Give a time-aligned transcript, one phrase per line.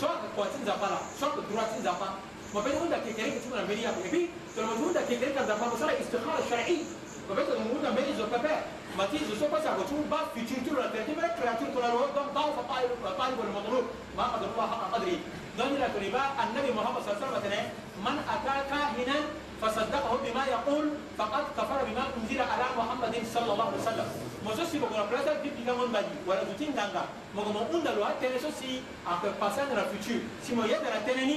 [0.00, 2.12] شرط كويسين زفانا شرط دراسين زفان
[2.54, 6.84] ما بين هنا كيكريك تكون عملية بيبي لما هنا كيكريك زفان مسألة استخارة شرعية
[7.28, 8.60] ما بين هنا مالي زفافة
[8.98, 11.70] ما تيجي زوجة بس على طول بس في تيجي تقول لك تيجي تقول لك تيجي
[11.70, 13.84] تقول لك ضعف طالب طالب المطلوب
[14.16, 15.18] ما قدر الله حق قدره
[15.56, 17.66] دون ركوليبا النبي محمد صلى الله عليه وسلم
[18.04, 19.16] من أتى كاهنا
[19.62, 20.84] فصدقه بما يقول
[21.18, 24.08] فقد كفر بما أنزل على محمد صلى الله عليه وسلم
[24.46, 27.02] mozosi bokola plaza biblica ngon bagi wala duti nganga
[27.34, 31.24] mogo mo unda lo atene so si akoe passage na futur si mo yedana tene
[31.26, 31.36] ni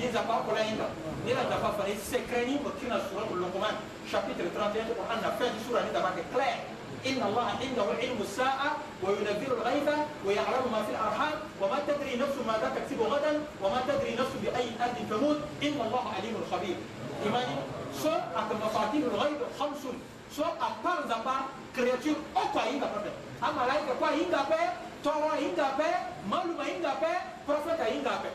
[0.00, 0.86] ye nzapa akola ayinga
[1.24, 3.74] ni la nzapa afana e secret ni mo ti na sura mo lokoman
[4.08, 6.58] chapitre 31 qur'an a fait du sourire, sura ni nzapa ke clair
[7.04, 8.70] إن الله عنده علم الساعة
[9.04, 14.32] وينذر الغيبة ويعلم ما في الأرحام وما تدري نفس ماذا تكسب غدا وما تدري نفس
[14.40, 16.76] بأي أرض تموت إن الله عليم خبير
[17.24, 17.56] إيماني
[18.00, 19.96] so aka mafatihul ghaibi khamsun
[20.30, 24.60] so a kpanza pa créature oko ahinga pepe amalaika ko ahinga pe
[25.04, 25.88] toro ahinga pe
[26.26, 27.12] malum ahinga pe
[27.46, 28.30] prophète ahinga pe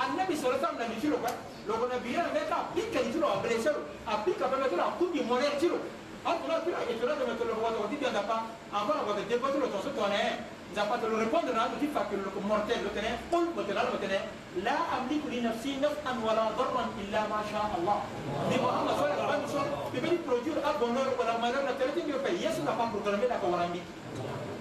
[0.00, 1.32] annabi sala salam na mitiro kue
[1.68, 5.76] lokona biyana ve ka apika itiro ablesero apika pepe tiro akundi monere tiro
[6.24, 10.40] akuna tiro ayetonatometolokotokotibianda pa avant kote debatilo tonso tone
[10.72, 14.24] nzapa tolo répondre na toti fakiloloko mortel lotene ol botelalo botene
[14.56, 17.98] لا أملك لنفسي نفعا ولا ضرا إلا ما شاء الله.
[18.52, 22.88] لما أنا صار أنا صار تبين بروجير أبونور ولا مرر لا تريدين يوفي يسوع فان
[22.92, 23.80] بروجرامي لا كوارامي.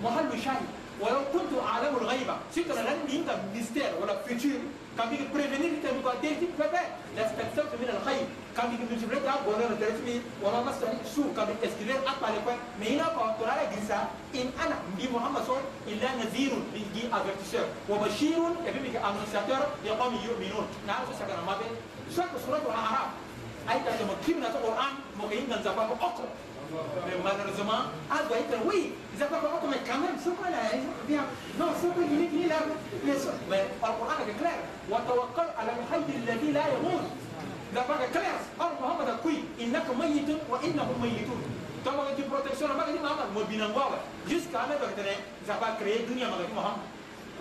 [0.03, 0.65] محل مشاري
[1.01, 4.59] ولو كنت أعلم الغيبة شكرا لن انت ميستير ولا فيتشر
[4.97, 6.79] كان بيجي بريفينير انت بيجي ديتي بابا
[7.17, 8.25] لاستكثرت من الخير
[8.57, 12.55] كان بيجي مجبريت عب ولا رترتمي ولا مسني شو كان بيجي اسكرير اب على كوي
[12.79, 13.99] مينا كو ترى جنسا
[14.35, 18.39] ان انا دي محمد صور الا نذير بيجي افيرتيسور وبشير
[18.83, 21.73] بيجي انونساتور يقوم يؤمنون نعرف سكن ما بين
[22.15, 23.09] سوره الاعراف
[23.69, 26.29] ايتها تمكننا القران مكين كان زبا اقرا
[27.05, 30.71] Mais malheureusement, à doit oui, ils appellent Coran mais quand même, c'est quoi là
[31.07, 31.23] bien.
[31.59, 32.55] Non, c'est quoi il est là
[33.03, 34.59] Mais le Coran est clair.
[34.87, 37.07] Il وتوكل a الحي الذي لا يموت.
[37.75, 41.41] ده بقى كلير قال محمد كوي انك ميت وانهم ميتون
[41.85, 43.83] طبعا دي بروتكشن ما دي محمد مو بينغوا
[44.29, 46.79] jusqu'à la doctrine ça va créer dunia ma دي محمد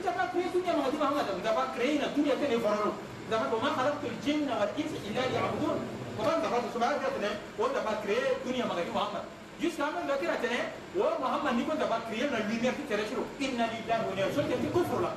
[0.04, 2.92] ça va créer dunia ma دي محمد ça va créer une dunia que les varano
[3.30, 5.78] ça va comment خلقت الجن والانس الا ليعبدون
[6.20, 8.16] وكمان دخلت سبحان الله تنين وده بكري
[8.46, 9.24] دنيا مغني محمد
[9.60, 13.04] jusqu'à même la kira tene o muhammad ni ko da bakriye na lumière qui tere
[13.04, 15.12] shiro inna lillahi wa inna ilayhi raji'un ti kufru la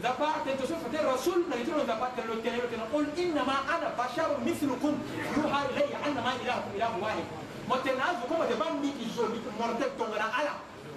[0.00, 2.88] da pa te to sofa te rasul na litro da pa te lo tene tene
[2.88, 4.96] qul inna ma ana basharun mithlukum
[5.36, 7.26] yuha ilayya anna ma ilahukum ilahu wahid
[7.68, 10.52] mo te na zo ko mo te ban mi ki zo mi morte tongana ala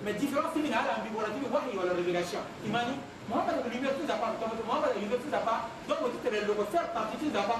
[0.08, 2.96] mais différence min ala ambi wala ti wahi wala révélation imani
[3.28, 6.08] muhammad na lumière tout da pa to muhammad na lumière tout da pa donc mo
[6.16, 7.60] te le faire partie tout da pa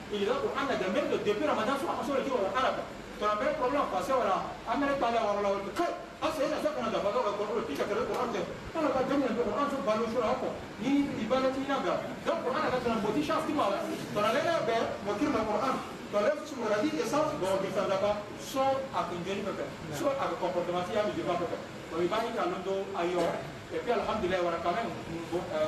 [0.13, 2.83] il a Qur'an da même depuis Ramadan soit on sort qui wala arabe
[3.15, 5.87] to la même problème parce que wala amere tala wala wala ka
[6.19, 9.23] asa ina saka na da baga wala Qur'an pika kare Qur'an de ala ka dem
[9.23, 10.51] na Qur'an so balo shura ko
[10.83, 11.95] ni ibala ti na ga
[12.27, 14.75] donc Qur'an da tan boti chance ti ma to la lena be
[15.07, 18.19] mo kir na Qur'an to la tu mo radi et ça bon qui ça là-bas
[18.35, 19.63] so a kunjeni pepe
[19.95, 21.55] so a comportement ya mi de pepe
[21.87, 23.23] ko ibani ka londo ayo
[23.71, 24.91] et puis alhamdulillah wana quand même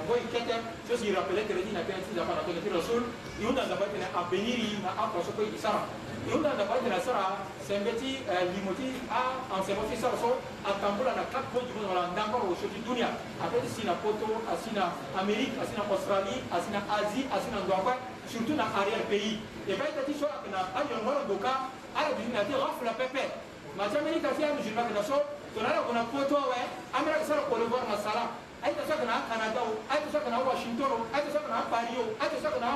[0.03, 2.99] ngoyi kete so si rappelé tere ni na pe ti zapa na tene ti rasul
[3.39, 5.87] i hunda nzapa tene avenir i na aposo kue i sara
[6.27, 10.35] i hunda nzapa tene sara sembe ti euh, limo ti aenseignement ti sara so
[10.67, 13.07] atambola na quatre point du monde wala ndangoro so ti dunia
[13.39, 17.47] ape ti si na poto asi na amérique asi na australie asi na asie asi
[17.55, 17.95] na ndo akue
[18.27, 22.43] surtout na arrière pays e ba ita ti so ayeke na ayongoro doka ayeke na
[22.43, 23.31] ti rafla pepe
[23.79, 25.23] ma ti ameni ta ti amusulman yeke na so
[25.53, 26.57] tonala kuna potowe
[26.93, 28.23] amara kasala cote d'ivoire masala
[28.65, 32.69] ayitosa kana canada o ayitosa kana washington o ayitosa kana paris o ayitosa kana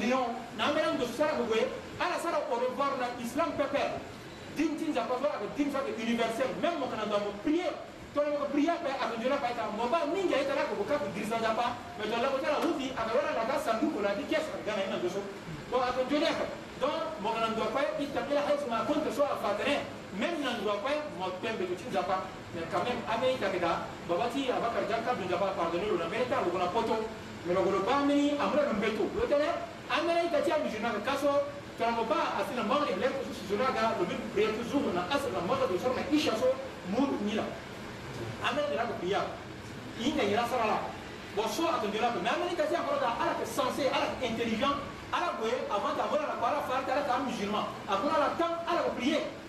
[0.00, 0.26] lyon
[0.56, 1.60] na ambela ndo sara kogwe
[1.98, 3.84] ala sara cote d'ivoire na islam pepe
[4.56, 7.74] din tinza pasora ka din sake universel même mo kana ndamo prier
[8.14, 11.66] tolomoko prier pe akonjola pa ayita moba mingi ayitala koko kaku dirisanja pa
[11.98, 15.18] mais tolako tala huti akawela laka sanduko la di kesa gana ina ndoso
[15.70, 16.46] donc akonjoli aka
[16.78, 19.82] donc mo kana ndo pa itakela haisuma akonte so afatene
[20.18, 22.22] même na nduga koy mo pembe to ti nzapa
[22.54, 26.06] mais quand même amei ta keda baba ti abakar jan kabdu nzapa pardonne lo na
[26.06, 26.94] mbeni ti alongo na poto
[27.44, 29.50] mais longo lo ba amei amû lo mbe to lo tënë
[29.90, 31.30] amene ita ti amizio na yeke kaso
[31.78, 34.54] tongana mo ba asi na mbanga ni lèvre so sizio na aga lo mbi prière
[34.62, 36.48] toujours na asre na mbanga lo sara na isha so
[36.94, 37.42] mû ni la
[38.48, 39.26] amene nde na yeke prière
[39.98, 40.78] i nge ngi na sara la
[41.36, 44.06] bon so atondi na yeke mais amene ita ti akoro ta ala yeke sensé ala
[44.14, 44.78] yeke intelligent
[45.12, 48.28] ala gue avant ta vola na kue ala fari ti ala yeke amusulman akuna ala
[48.38, 49.24] temps ala yeke prier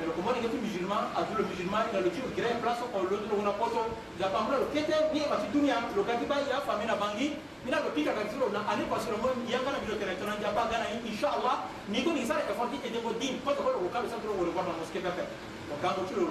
[0.00, 3.04] mais le commun est musulman azwi le musulman il le ti lo le place oko
[3.04, 3.84] lo ti lo na poto
[4.16, 6.88] la pambula lo kete ni e ma ti dunia lo ga ti ba ya fami
[6.88, 9.28] na bangi ni il a pika ka ti lo na ani parce que lo mo
[9.44, 11.56] yanga na bilo tere tona ndia a ga inchallah
[11.92, 14.50] ni ko ni sara effort ti ede ko din poto ko que ka on le
[14.50, 15.22] voit dans mosquée pepe
[15.68, 16.24] donc quand le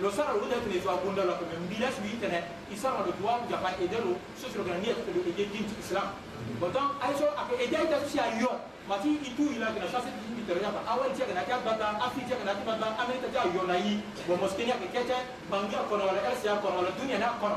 [0.00, 3.12] losara lo da tene zuwa gunda la ko men bila su yi tene isara do
[3.16, 6.12] tuwa ja fa edelo so so gani ko do eje din islam
[6.60, 8.52] bodan ai so aka eje ta su ya yo
[8.88, 12.20] mati itu ila gna sa se di terya ba awal je gna ka bata afi
[12.28, 15.16] je gna ti bata amerika ja yo na yi bo moskenia ke kete
[15.50, 17.56] bangia kono wala elsia kono wala dunia na kono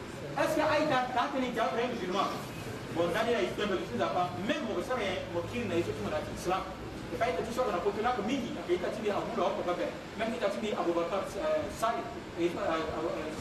[0.31, 2.29] est ce que ayi ta ta tɛ ni ja fɛ musulman
[2.95, 5.75] bon n'a de la islam bɛ kisi zaba même mɔgɔ sɔrɔ yɛ mɔgɔ kiri na
[5.75, 6.63] isu tumana ti islam
[7.11, 9.09] e ka ita ti sɔrɔ kana ko tuna ko mingi a ka ita ti di
[9.11, 12.01] abu la o kɔ bɛɛ même ita ti di abubakar sali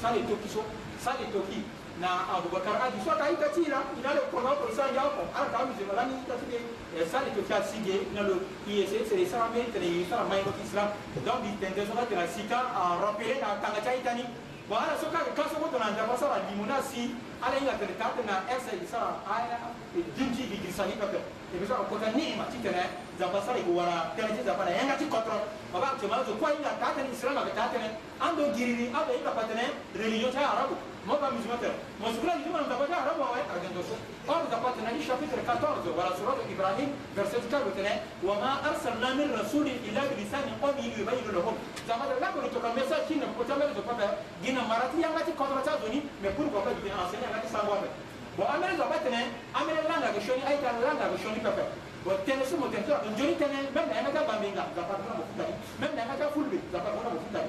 [0.03, 0.61] sali to kiso
[0.99, 1.63] sali to ki
[2.03, 5.23] na abubakar adi so ka ita ti la ina le kɔnɔ ko isa ja kɔ
[5.31, 6.59] ala ka musulman la ni ita ti di
[7.07, 8.35] sali to ki a si de ina le
[8.67, 10.89] i ye se sere sara mɛ tɛnɛ ye sara maɲi ko islam
[11.25, 14.27] donc bi tɛntɛ sɔrɔ tɛnɛ si kan a rappeler na kanga ca ita ni
[14.71, 17.11] bon ala so kasokoto na nzambe asala limo na si
[17.43, 19.59] ala hinga tene taa tene na ese e sara aya
[19.99, 21.19] e dingi ligirisani kape
[21.51, 22.87] e be so ayeke kota ni'ima ti tene
[23.19, 25.43] nzambe asala e wara tënë ti nzambe na yenga ti kotoro
[25.75, 27.89] maba atio ma azo kuâ hinga taa tënë israel ayeke taa tënë
[28.23, 29.65] ando giriri alo hinga pa tene
[29.99, 31.57] religion ti arabu moi pas musulman
[31.97, 33.97] mon soukla il dit on t'a pas arabe ouais avec un dossier
[34.29, 39.17] or da pas tenani chapitre 14 voilà surat ibrahim verset 4 tenai wa ma arsalna
[39.17, 41.57] min rasulin illa bi lisani qawmihi yubayyin lahum
[41.89, 45.09] zama da lako to kan message kin ko ta mele to papa gina marati ya
[45.09, 47.93] ngati kontra ta zoni mais pour quoi pas du enseigner ngati sangwa mais
[48.37, 51.65] bon amel da pas tenai amel langa ke shoni ay ta langa ke shoni papa
[52.05, 55.17] bon tene so mo tene to njoni tene même na ngata bambinga da pas na
[55.17, 57.49] mo futari même na ngata fulbe da pas na mo futari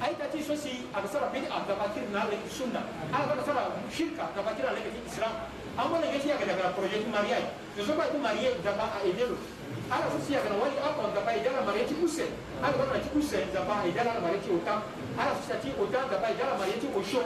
[0.00, 3.42] ai ta ti sosi aga sara bid'a da bakir na le sunna aga ah, ga
[3.42, 5.34] sara shirka da bakir na le islam
[5.74, 9.02] amma ne yesi aga da projet mariage ne so ba tu mariage da ba a
[9.06, 9.34] edelo
[9.90, 12.30] ala ah, sosi aga wali akon da ba edala mariage kuse
[12.62, 14.80] aga ah, ba ti kuse da ba edala mariage otam
[15.18, 17.20] ala sosi ti otam da ba edala mariage osho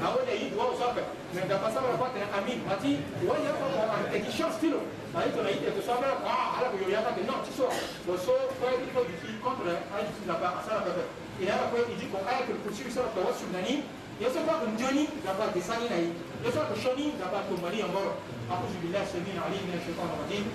[0.00, 1.04] awon eyi duwa osofe
[1.36, 4.56] ne da ba sara ba tene amin mati wali akon ko an e ti chance
[4.64, 4.80] tilo
[5.12, 7.52] ayi to na yi to sofe ah ala ko yo ya ba ke non ti
[7.52, 7.68] so
[8.08, 9.12] lo so fa ti ko di
[9.44, 13.18] contre ala ti la ba sara ba idan akwai iji ko ayatul kursi sura to
[13.26, 13.82] wasu nani
[14.22, 16.06] yeso ko njoni gaba de sani nai
[16.46, 18.14] yeso ko shoni gaba to mari ngoro
[18.46, 20.46] a'udhu billahi samii alim min ash-shaytanir rajim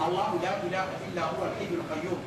[0.00, 2.20] الله لا اله الا هو الحي القيوم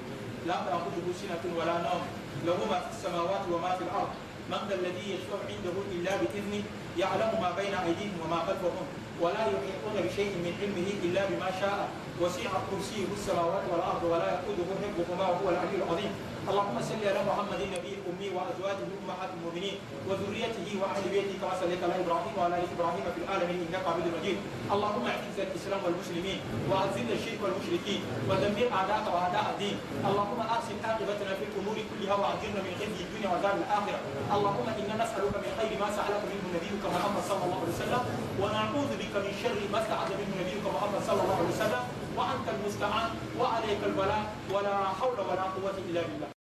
[0.45, 2.01] لا تاخذه سنه ولا نوم
[2.45, 4.11] له ما في السماوات وما في الارض
[4.53, 6.63] من ذا الذي يشفع عنده الا باذنه
[7.01, 8.85] يعلم ما بين ايديهم وما خلفهم
[9.25, 11.89] ولا يحيطون بشيء من علمه الا بما شاء
[12.21, 16.11] وسع كرسيه السماوات والارض ولا يقوده حفظهما وهو العلي العظيم
[16.43, 19.75] اللهم صل على محمد النبي الأمي وأزواجه أمهات المؤمنين
[20.07, 24.37] وذريته وأهل بيته كما صليت على إبراهيم وعلى آل إبراهيم في العالمين إنك عبد مجيد
[24.75, 26.37] اللهم اعز الإسلام والمسلمين
[26.69, 29.75] وأذل الشرك والمشركين ودمر أعداءك وأعداء الدين
[30.09, 33.97] اللهم أحسن عاقبتنا في الأمور كلها وأجرنا من خزي الدنيا ودار الآخرة
[34.35, 38.01] اللهم إنا نسألك من خير ما سألك منه نبيك محمد صلى الله عليه وسلم
[38.41, 41.83] ونعوذ بك من شر ما استعاذ منه نبيك محمد صلى الله عليه وسلم
[42.17, 43.09] وأنت المستعان
[43.39, 44.23] وعليك البلاء
[44.53, 46.32] ولا حول ولا قوة إلا بالله